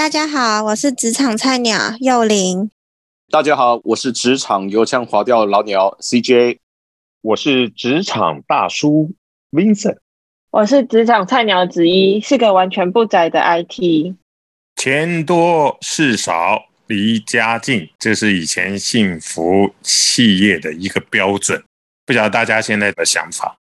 [0.00, 2.70] 大家好，我是职场菜鸟幼玲。
[3.28, 6.56] 大家好，我是职场油腔滑调老鸟 CJ。
[7.20, 9.12] 我是职场大叔
[9.50, 9.98] Vincent。
[10.52, 14.16] 我是职场菜鸟子一，是个完全不宅的 IT。
[14.76, 21.62] 钱多事少离家近，这是以前幸福企业的一个标准。
[22.06, 23.58] 不晓得大家现在的想法？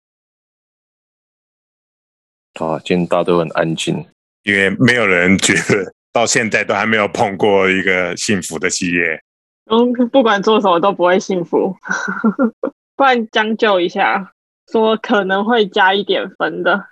[2.55, 4.04] 啊，今天大家都很安静，
[4.41, 9.21] 因为没有人觉得到现在都还没有碰过一个幸福的企业。
[9.70, 11.76] 嗯，不管做什么都不会幸福，
[12.95, 14.31] 不然将就一下，
[14.71, 16.85] 说可能会加一点分的。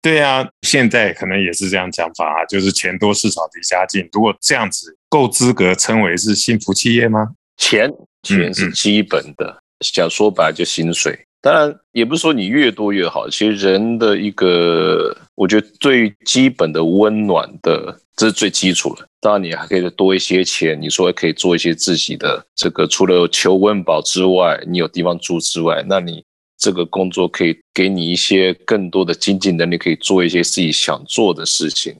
[0.00, 4.06] 对啊，现在可能也是这样讲法啊，就是钱多事少离家近。
[4.12, 7.30] 如果这样子够资格称为是幸福企业吗？
[7.56, 7.90] 钱
[8.22, 11.26] 钱是基本的，讲说白了就薪水。
[11.44, 19.06] 当然也不是说你越多越好，其实人的一个，我觉得最基本的温暖的，这是最基础的。
[19.20, 26.24] 当然你还可以多一些钱，你说可以做一些自己的这个，除了求温饱之外，你有地方住之外，那你。
[26.56, 31.92] 这个工作可以给你一些更多的经济能力，可以做一些自己想做的事情，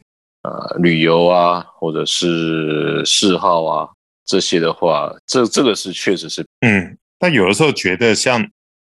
[0.42, 3.88] 啊，旅游啊，或者是嗜好啊，
[4.24, 6.96] 这些的话，这这个是确实是，嗯。
[7.18, 8.48] 但有的时候觉得，像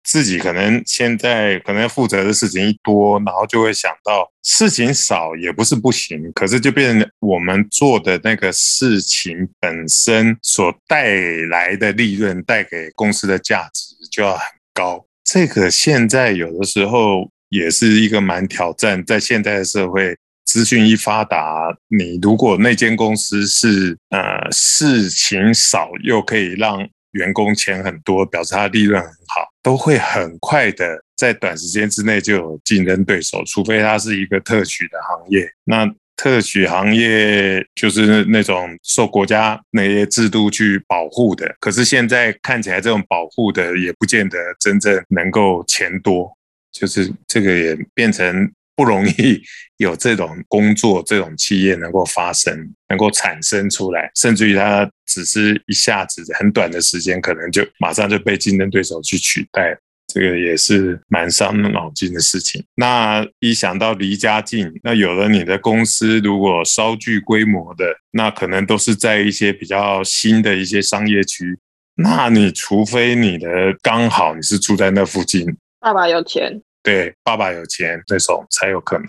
[0.08, 11.14] 自己可能现在可能负责的事情一多，然后就会想到事情少也不是不行，可是就变成我们做的那个事情本身所带
[11.50, 15.04] 来的利润，带给公司的价值就要很高。
[15.22, 26.88] 这个现在有的时候也是一个蛮挑战，在现在的社会，资讯一发达，你如果那间公司是呃事情少又可以让
[27.18, 35.94] 员工钱很多，表示他利润很好，都会很快的在短时间之内就有竞争对手，除非它是一个特许的行业，那。
[36.20, 46.28] 特许行业就是那种受国家那些制度去保护的，可是现在看起来这种保护的也不见得真正能够钱多，
[46.72, 49.42] 就是这个也变成不容易
[49.78, 52.56] 有这种工作、这种企业能够发生、
[52.88, 59.76] 能够产生出来，甚至于它只是一下子很短的时间，可能就马上就被竞争对手去取代。
[60.06, 62.64] 这个也是蛮伤脑筋的事情。
[62.76, 71.58] 那一想到离家近，那有了你的公司，如果稍具规模的，那可能都是在一些比较新的一些商业区。
[71.96, 73.48] 那你除非你的
[73.82, 75.44] 刚好你是住在那附近，
[75.80, 79.06] 爸爸有钱，对，爸爸有钱那种才有可能。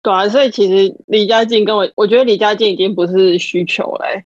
[0.00, 4.24] 对啊，所以其实离家近跟我，我觉得离家近已经不是需求嘞。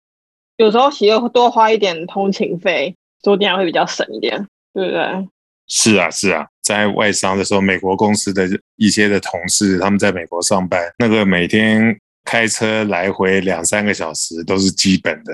[0.57, 5.29] 有时候其实多花一点通勤费，做店会比较省一点，对不对？
[5.69, 15.33] 是啊，是啊，在外商的时候，美国公司的一些的同事，他们在美国上班，那个每天开车来回两三个小时都是基本的。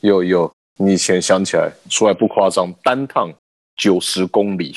[0.00, 3.32] 有有，你以前想起来，说来不夸张，单趟
[3.76, 4.74] 九十公里，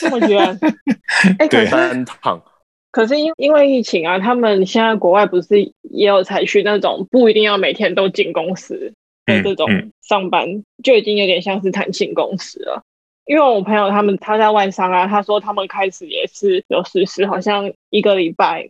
[0.00, 0.58] 这么远？
[1.38, 2.42] 哎，对，单趟。
[2.90, 8.92] 可是因因为疫情啊，他们现在国外不是也有采取那种不一定要每天都进公司
[9.26, 9.68] 的这种
[10.02, 12.82] 上班，就已经有点像是弹性公司了。
[13.26, 18.68] 因为我朋友他们他在外商啊，他说他们开始也是有实施，好像一个礼拜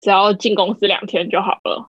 [0.00, 1.88] 只要进公司两天就好了。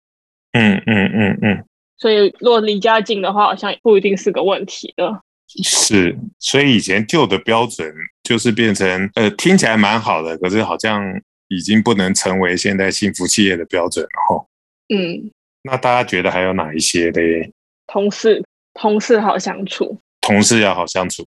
[0.52, 1.64] 嗯嗯嗯嗯。
[1.98, 5.20] 所以如果离家近的话，好像不一定是个问题的。
[5.62, 7.92] 是，所以以前旧的标准
[8.22, 11.02] 就是变成呃听起来蛮好的，可是好像
[11.48, 14.46] 已经不能成为现在幸福企业的标准了哈。
[14.94, 15.30] 嗯。
[15.62, 17.50] 那大家觉得还有哪一些嘞？
[17.88, 18.40] 同事，
[18.74, 19.98] 同事好相处。
[20.20, 21.24] 同事要好相处。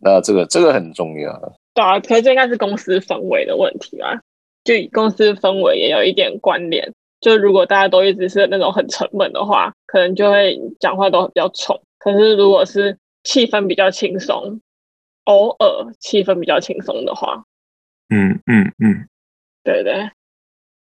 [0.00, 1.32] 那这个这个很重要，
[1.74, 4.20] 对啊，可是这应该是公司氛围的问题啊，
[4.62, 6.92] 就公司氛围也有一点关联。
[7.20, 11.80] 就如果大家都一直是那种很沉闷的话，可能就会讲话都比较冲。
[11.98, 14.60] 可是如果是气氛比较轻松，
[15.24, 17.44] 偶尔气氛比较轻松的话，
[18.08, 19.08] 嗯嗯嗯，
[19.62, 20.10] 对对。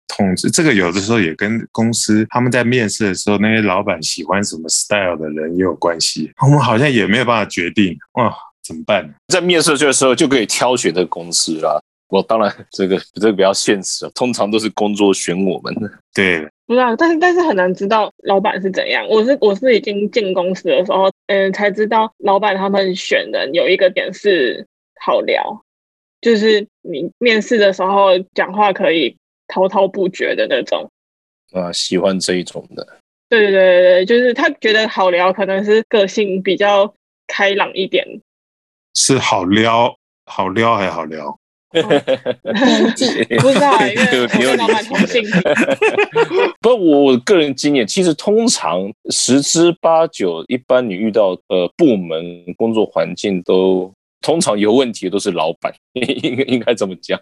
[0.07, 6.31] 统治这个有的时候也跟公司他们在面试的时候，那些老板喜欢什么 style 的人也有关系。
[6.41, 8.35] 我们好像也没有办法决定哇。
[8.61, 9.11] 怎么办？
[9.29, 11.81] 在面试这个时候就可以挑选这个公司啦。
[12.09, 15.89] 我当然这个这个比较现实，通常都是工作选我们的。
[16.13, 19.07] 对，不知道，但是但是很难知道老板是怎样。
[19.07, 24.65] 我是我是已经进公司的时候，嗯，才知道老板他们选人有一个点是
[24.99, 25.63] 好聊，
[26.21, 29.15] 就是你面试的时候讲话可以
[29.47, 30.89] 滔滔不绝的那种。
[31.51, 32.97] 啊，喜欢这一种的。
[33.29, 36.91] 对对对对，就是他觉得好聊，可能是个性比较
[37.27, 38.03] 开朗一点。
[38.95, 39.95] 是好撩，
[40.25, 41.39] 好撩还好聊？
[41.71, 43.71] 年纪不知道，
[44.39, 45.23] 因为老板同性。
[46.61, 57.19] 不，我我个人经验，其实通常十之八九，一般你遇到呃部门工作环境都通常有问题，都是老板，应该应该这么讲。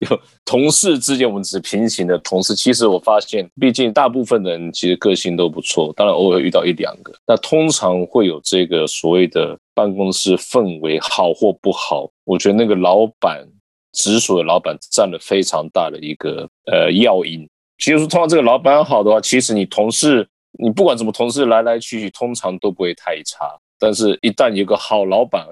[0.00, 2.54] 有同事之间，我们只是平行的同事。
[2.56, 7.14] 其实我发现，毕竟大部分人其实个性都不错，当然偶尔遇到一两个。
[7.26, 13.46] 那通常会有这个所谓的办公室氛围好或不好，我觉得那个老板
[13.94, 17.48] 直属的老板占了非常大的一个呃要因。
[17.78, 23.46] 其实通常这个老板好的话，其实你同事你不管怎么同事来来去去，通常都不会太差。
[23.78, 25.44] 但是，一旦有个好老板，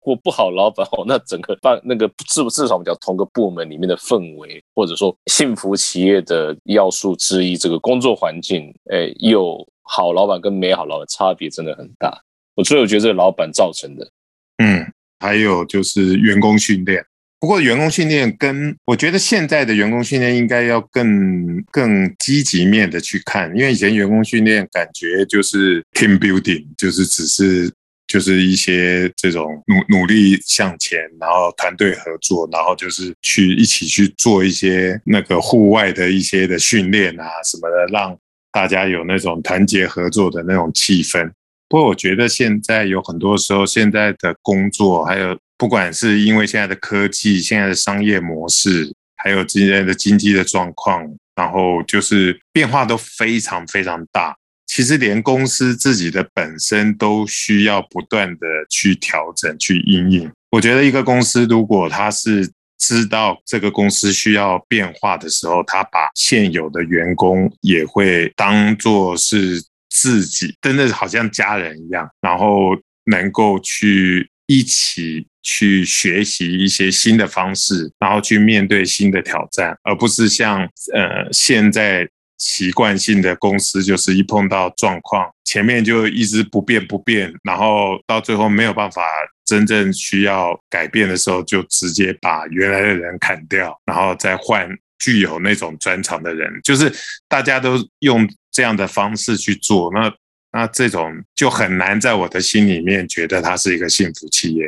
[0.00, 12.18] 或不好老板 哦，那整个办那个至至少我们讲同个部门里面的氛围，或者说幸福企业的要素之一，这个工作环境，哎，有好老板跟没好老板差别真的很大。
[12.54, 14.10] 我所以我觉得这个老板造成的，
[14.56, 14.90] 嗯，
[15.20, 17.04] 还有就是员工训练。
[17.38, 27.70] 不过员工训练跟我觉得现在的员工训练应该要更更积极面的去看，因为以前员工训练感觉就是 team building，就是只是
[28.06, 38.16] 就是一些这种努努力向前，然后团队合作，然后就是去一起去做一些那个户外的一些的训练啊什么的，让
[38.50, 41.30] 大家有那种团结合作的那种气氛。
[41.68, 45.38] 不过我觉得现在有很多时候，现在的工作还有。
[45.58, 51.02] 不管是因为现在的科技、现在的商业模式，还有今天的经济的状况，
[51.34, 54.36] 然后就是变化都非常非常大。
[54.66, 60.30] 其实连公司自己的本身都需要不断的去调整、去应应。
[60.50, 72.76] 我觉得一个公司如果他是知道这个公司需要变化的时候，他把现有的员工也会当做是自己，真的好像家人一样，然后
[73.06, 75.26] 能够去一起。
[75.48, 80.62] 去学习一些新的方式，然后去面对新的挑战，而不是像
[80.92, 89.02] 呃现在习惯性的公司，就是一碰到状况，前面就一直不变不变，然后到最后没有办法
[89.44, 96.92] 真正需要改变的时候，就直接把原来的人砍掉，然后再换具有那种专长的人，就是
[97.28, 100.12] 大家都用这样的方式去做，那
[100.50, 104.64] 那这种就很难在我的心里面觉得它是一个幸福企业。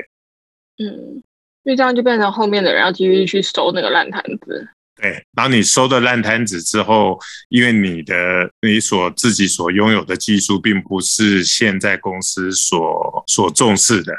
[0.78, 1.22] 嗯，
[1.64, 4.69] 因为这样就变成后面的人要继续去收那个烂摊子。
[5.00, 7.19] 对，然后你收的烂摊子之后，
[7.50, 14.12] 因为你的你所自己所拥有的技术，并不是现在公司所所重视的，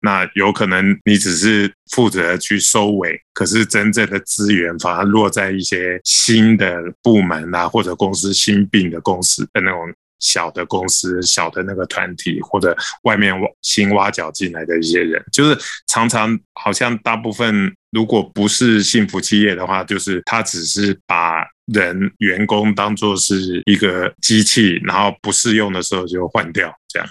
[0.00, 9.92] 那有可能你只是负责去收尾，可是真正的资源反而落在一些新的部门啊，或者公司新并的公司的那种。
[10.22, 15.58] 小的公司、小的那个团体，或者外面挖新挖角进来的一些人，就是
[15.88, 27.08] 常常好像大部分，如果不是幸福企业的话，就是他只是把人员工当做是一个机器，然后不适用的时候就换掉，这样，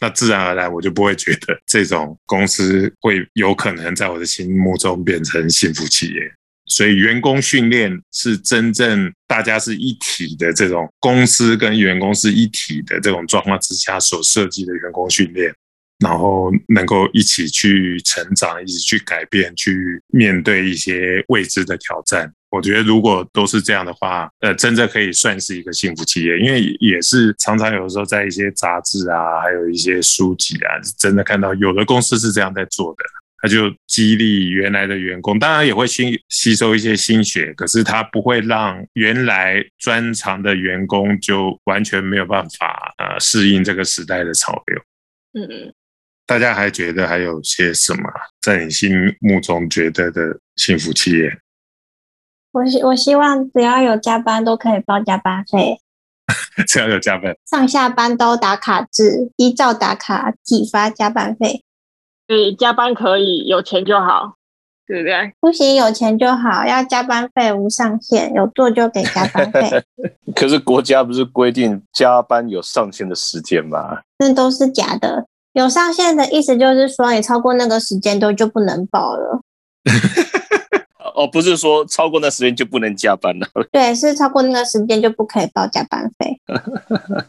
[0.00, 6.32] 那自然而然我就不会觉得这种公司会有可能在我的心目中变成幸福企业。
[6.70, 15.52] 所以，员工训练是真正大家是一体的这种公司跟员工是一体的这种状况之下所设计的员工训练，
[15.98, 22.32] 然后能够一起去成长，一起去改变，去面对一些未知的挑战。
[22.50, 33.04] 我觉得，如果都是这样的话，呃，真的可以算是一个幸福企业，因为也是常常有的时候在一些杂志啊，还有一些书籍啊，真的看到有的公司是这样在做的。
[33.42, 44.78] 他就激励原来的员工，当然也会新吸收一些新血，可是他不会让原来专长的员工就完全没有办法呃适应这个时代的潮流。
[45.32, 45.72] 嗯，
[46.26, 48.02] 大家还觉得还有些什么
[48.40, 51.38] 在你心目中觉得的幸福企业？
[52.52, 55.78] 我希我希望只要有加班都可以包加班费，
[56.66, 61.64] 只要有加班，上下班都打卡制，依照打卡体发加班费。
[62.30, 64.36] 对，加班可以，有钱就好，
[64.86, 65.32] 对不对？
[65.40, 69.82] 不行，有钱就好，要加班费无上限，有做就给加班费。
[70.36, 73.98] 可是国家不是规定加班有上限的时间吗？
[74.20, 79.40] 那都是假的，有上限的意思就是说，你超过那个时间都就不能报了。
[81.16, 83.46] 哦，不是说超过那时间就不能加班了？
[83.72, 86.40] 对，是超过那个时间就不可以报加班费。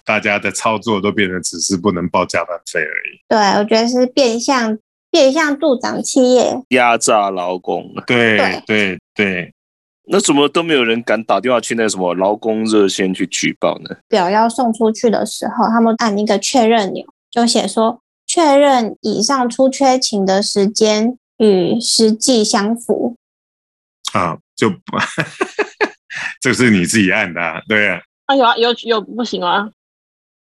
[0.06, 3.20] 大家的操作都变成只是不能报加班费而已。
[3.28, 4.78] 对，我觉得是变相。
[5.12, 9.54] 变相助长企业压榨劳工，对对对，
[10.06, 13.98] 那怎么都没有人敢打电话去那什么劳工热线去举报呢？
[14.08, 23.18] 表要送出去的时候，他们按一个确认钮，就写说确认以上出缺勤的时间与实际相符。
[24.14, 24.70] 啊，就
[26.42, 28.00] 这是你自己按的，对啊。
[28.28, 29.70] 啊有啊有有不行啊？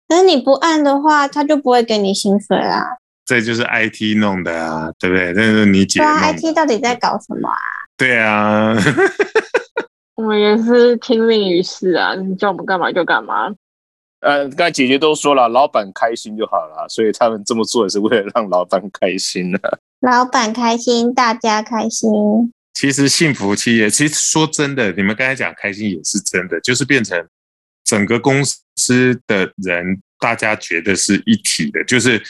[0.07, 2.97] 可是你不按的话，他就不会给你薪水啦。
[3.27, 5.33] 这就是 IT 弄的啊，对不对？
[5.33, 6.31] 这是你姐对啊。
[6.31, 7.57] ，IT 到底在搞什么啊？
[7.97, 8.73] 对啊，
[10.15, 13.53] 我们也是听命于事啊，你叫我们干嘛就干嘛。
[14.21, 22.09] 呃，刚才姐姐都说了，老板开心就好了，所以他们这么做也是为了让老板开心的、 老板开心，大家开心。
[22.73, 27.27] 其实幸福企业，其实说真的，你们刚才讲开心也是真的，就是变成
[27.83, 28.41] 整个公
[28.75, 32.21] 司的人，大家觉得是一体的，就是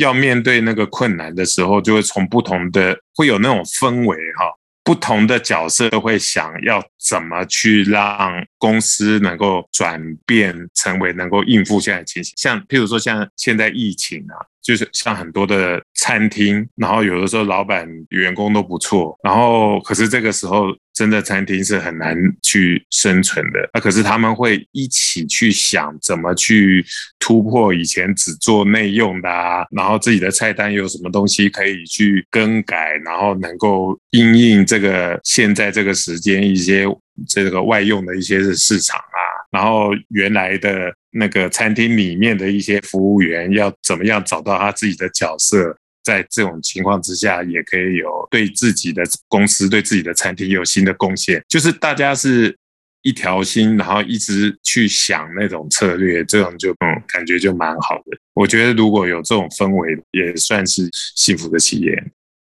[0.00, 4.46] 要面对那个困难的时候，就会从不同的会有那种氛围哈，
[4.82, 26.84] 不同的角色都会想要怎么去让公司能够转变成为能够应付现在情形，像譬如说像现在疫情啊，就是像很多的餐厅，然后有的时候老板员工都不错，然后可是这个时候真的餐厅是很难去生存的，那、可是他们会一起去想怎么去
[27.20, 36.86] 突破以前只做内用的啊，然后自己的菜单有什么东西可以去更改，然后能够应应这个现在这个时间一些
[37.28, 52.56] 这个外用的一些市场啊，然后原来的那个餐厅里面的一些服务员要怎么样找到他自己的角色，在这种情况之下，也可以有对自己的公司、对自己的餐厅有新的贡献，就是大家是。
[53.02, 58.18] 一条心，然后一直去想那种策略，这种就嗯，感觉就蛮好的。
[58.34, 61.94] 我觉得如果有这种氛围，也算是幸福的企业。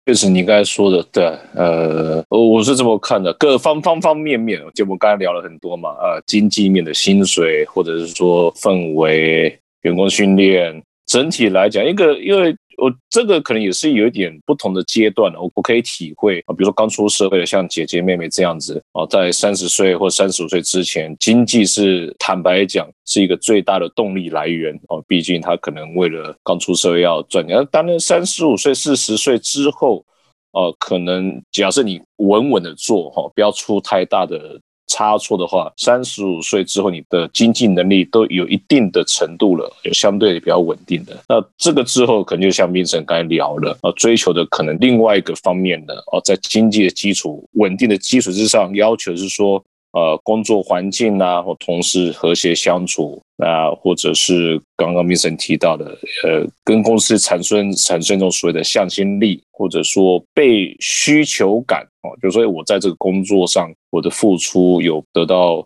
[0.07, 1.23] 确实，你刚才说的对，
[1.53, 30.05] 呃，我是这么看的，各方方方面面，就我们刚才聊了很多嘛，呃，经济面的薪水，或者是说氛围、员工训练，整体来讲，一个因为我这个可能也是有一点不同的阶段我我可以体会啊，比如说刚出社会的，像姐姐妹妹这样子啊，在三十岁或三十五岁之前，经济是坦白讲是一个最大的动力来源哦，毕竟他可能为了刚出社会要赚钱，当然三十五岁、四十岁之后。
[30.53, 41.15] 呃，可能假设你稳稳的做哈，不要出太大的差错的话，三十五岁之后，你的经济能力都有一定的程度了，有相对比较稳定的。
[41.27, 49.63] 那这个之后，可能就像冰城刚才聊了，啊，追求的可能另外一个方面的哦，在经济的基础稳定的基础之上，要求是说。
[49.93, 55.85] 呃，工作环境啊，或同事和谐相处，那或者是刚刚 Mason 提到的，
[56.23, 65.65] 呃，跟公司产生产生一种所谓的向心力，或者说被需求感哦，就是说我在这个工作上，我的付出有得到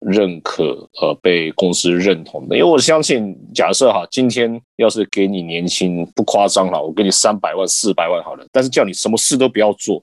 [0.00, 2.56] 认可，呃，被公司认同的。
[2.56, 10.02] 因为我相信，假设哈，今天要是给你年薪不夸张了，我给你三百万、四百万好了，但是叫你什么事都不要做。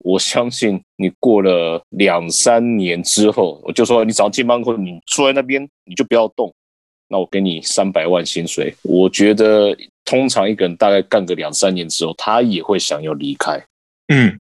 [0.00, 6.52] 我相信你过了两三年之后，我就说你找进班后，你坐在那边你就不要动。
[7.08, 13.60] 那我给你三百万薪水，我觉得通常一个人大概干个两三年之后，他也会想要离开。
[14.12, 14.38] 嗯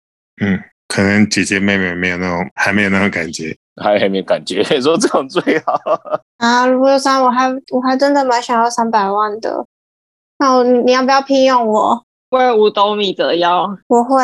[0.41, 5.75] 嗯，可能姐姐妹妹没有那种，还没有那种感觉，还还没感觉， 说这种最好
[6.39, 6.65] 啊！
[6.67, 9.67] 如果三，我还我还真的蛮想要三百万的。
[10.39, 12.05] 那我你要不要聘用我？
[12.31, 14.23] 为五斗米折腰，不会。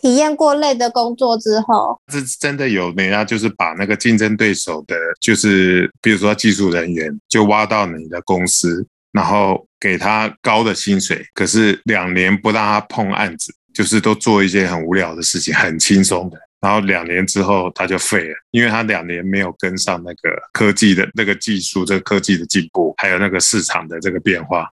[0.00, 16.38] 体验过累的工作之后，是真的有人家就是把那个竞争对手的，就是比如说技术人员，就挖到你的公司，然后给他高的薪水，可是两年不让他碰案子，就是都做一些很无聊的事情，很轻松的。
[16.60, 24.70] 然后两年之后他就废了，因为他两年没有跟上那个科技的那个技术，这个科技的进步，还有那个市场的这个变化。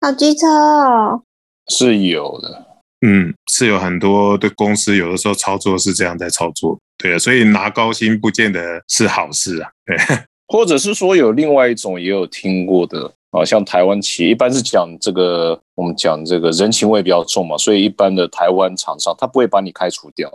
[0.00, 1.22] 好机车哦，
[1.68, 2.73] 是有的。
[3.06, 9.96] 嗯，是有很多的公司有的时候操作是这样在操作，对啊，所以拿高薪不见得是好事啊，对。
[10.48, 20.30] 或者是说有另外一种也有听过的啊，像台湾企业一般是讲这个，我们讲这个人情味比较重嘛，所以一般的台湾厂商他不会把你开除掉，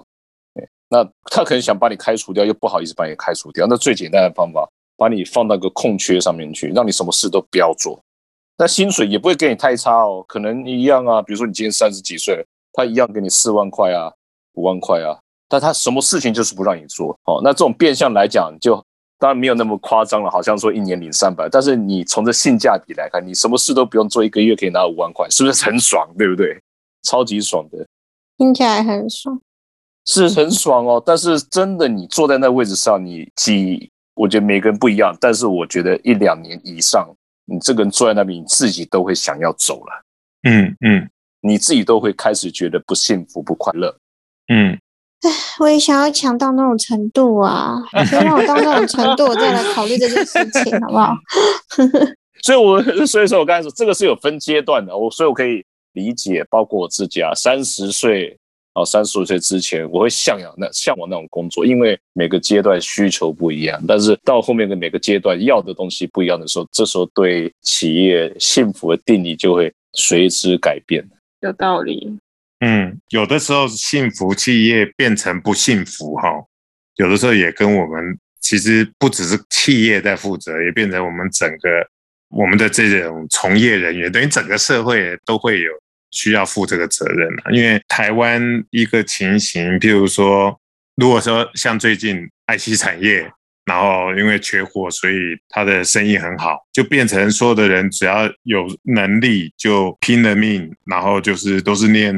[0.89, 7.99] 那他可能想把你开除掉，又不好意思把你开除掉，那最简单的方法，把你放到个空缺上面去，让你什么事都不要做，
[8.57, 12.45] 那薪水也不会给你太差哦，可能一样啊，比如说你今天三十几岁。
[12.73, 14.11] 他一样给你四万块啊，
[14.53, 17.17] 五万块啊，但他什么事情就是不让你做。
[17.25, 18.75] 哦，那这种变相来讲，就
[19.17, 26.07] 当然没有那么夸张了，好像说一年领三百，但是你从这性价比来看，你什么事都不用做，一个月可以拿五万块，是不是很爽？
[26.17, 26.57] 对不对？
[27.03, 27.87] 超级爽的，
[28.37, 29.41] 听起来很爽，
[30.05, 31.01] 是很爽哦。
[31.05, 37.09] 但是真的，你坐在那位置上，你几，我觉得每个人不一样，但是我觉得一两年以上，
[37.45, 40.05] 你这个人坐在那边，你自己都会想要走了。
[40.43, 41.09] 嗯嗯。
[41.41, 43.95] 你自己都会开始觉得不幸福、不快乐，
[44.53, 44.77] 嗯，
[45.21, 45.29] 唉，
[45.59, 47.77] 我也想要强到那种程度啊！
[48.09, 51.15] 先让我到那种程度，我再来考虑这件事情，好不好？
[52.43, 58.37] 所以，我 所以说我刚才说这个是有分阶段的，我所以我可以理解，包括我自己啊，三十岁
[58.73, 63.81] 啊，三十五岁之前，我会向往那向往那种工作，因为每个阶段需求不一样。
[63.85, 71.05] 但是到后面的每个阶段要的东西不一样的时候，这时候对企业幸福的定义就会随之改变。
[71.41, 72.19] 有道理。
[72.59, 76.29] 嗯，有的时候幸福企业变成不幸福哈，
[76.95, 81.87] 有的时候也跟我们其实不只是企业在负责，也变成我们整个
[82.29, 85.71] 我们的这种从业人员，等于整个社会都会有
[86.11, 87.51] 需要负这个责任啊。
[87.51, 88.41] 因为台湾
[88.71, 90.59] 一个情形，譬如说，
[90.95, 93.31] 如果说像最近 IC 产业，
[93.69, 102.13] 然后因为缺货，所以他的生意很好，就变成所有的人只要有能力就拼了命，然后就是都是念。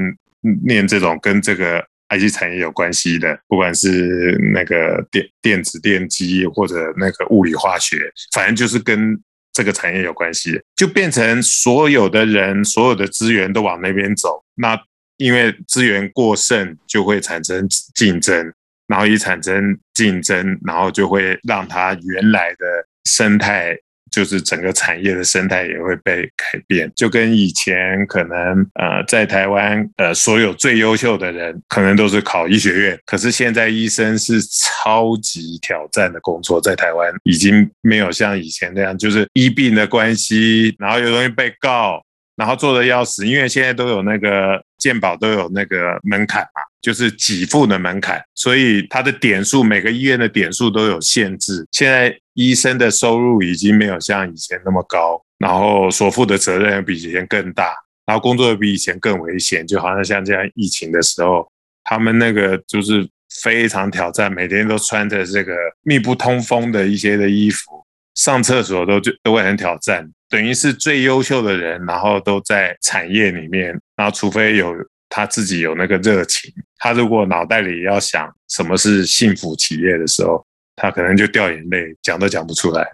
[0.66, 1.80] 念这种跟这个
[2.10, 9.16] IC 产业有关系的，不管是那个电电子电机或者那个物理化学，反正就是跟
[9.54, 14.44] 这个产业有关系，就变成所有的人所有的资源都往那边走。
[14.56, 14.76] 那
[15.18, 18.52] 因为资源过剩，就会产生竞争，
[18.92, 22.66] 然后一产生竞争，然后就会让它原来的
[23.06, 23.76] 生态。
[24.12, 28.38] 就是整个产业的生态也会被改变，就跟以前可能
[28.74, 42.04] 呃在台湾呃所有最优秀的人可能都是考医学院，可是现在医生是超级挑战的工作，在台湾已经没有像以前那样，就是医病的关系，然后有东西被告，
[42.36, 46.62] 然后做的要死，因为现在都有那个健保都有那个门槛嘛。
[46.82, 51.64] 就是给付的门槛，所以它的点数，每个医院的点数都有限制。
[51.72, 57.72] 现在医生的收入已经没有像以前那么高，然后所负的责任比以前更大，
[58.06, 59.66] 然后工作又比以前更危险。
[59.68, 61.48] 就好像像这样疫情的时候，
[61.84, 63.08] 他们那个就是
[63.44, 67.86] 非常挑战，每天都穿着这个密不通风的一些的衣服，
[68.16, 70.10] 上厕所都就都会很挑战。
[70.28, 74.74] 等于是最优秀的人，然后都在产业里面，然后除非有。
[75.14, 76.50] 他自己有那个热情，
[76.84, 80.44] 他如果脑袋里要想什么是幸福企业的时候，
[80.76, 82.86] 他可能就掉眼泪，讲都讲不出来。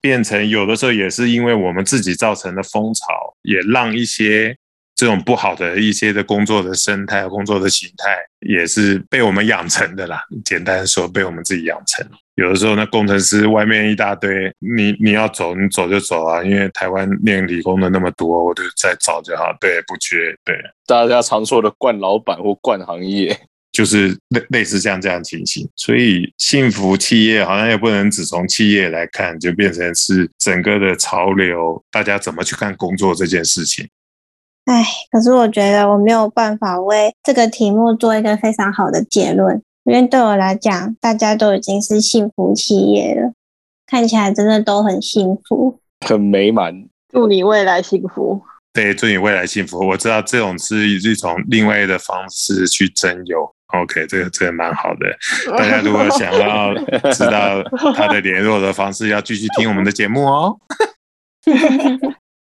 [0.00, 3.04] 变成有的时候也是因为我们自己造成的风潮，
[3.42, 4.56] 也让一些。
[4.98, 10.20] 这种不好的一些的工作的生态、工作的形态，也是被我们养成的啦。
[10.44, 12.04] 简单说，被我们自己养成。
[12.34, 16.42] 有的时候，那工程师外面一大堆，你你要走，你走就走啊。
[16.42, 19.56] 因为台湾念理工的那么多，我就再找就好。
[19.60, 20.34] 对，不缺。
[20.44, 23.38] 对，大家常说的“惯老板”或“惯行业”，
[23.70, 25.68] 就是类类似这样这样情形。
[25.76, 31.80] 所以，幸福企业好像也不能只从企业来看，就变成是整个的潮流。
[31.92, 33.88] 大家怎么去看工作这件事情？
[34.68, 43.32] 唉，可是我觉得我没有办法为这个题目做一个非常好的结论，因为对我来讲，大家都已经是幸福企业了，
[43.86, 46.84] 看起来真的都很幸福， 很美满。
[47.10, 48.42] 祝你未来幸福。
[48.74, 49.78] 对，祝你未来幸福。
[49.88, 53.50] 我知道这种是一种另外的方式去征友。
[53.68, 55.16] OK，这个这个蛮好的。
[55.56, 56.74] 大家如果想要
[57.12, 57.62] 知道
[57.96, 60.58] 他的联络的方式，要继续听我们的节目哦。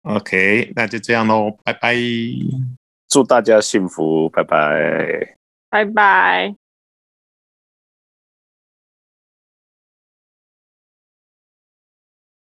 [0.03, 1.95] OK，那就这样喽，拜拜！
[3.07, 5.35] 祝大家幸福，拜拜，
[5.69, 6.61] 拜拜。